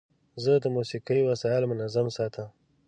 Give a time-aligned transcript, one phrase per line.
[0.43, 2.47] زه د موسیقۍ وسایل منظم ساتم.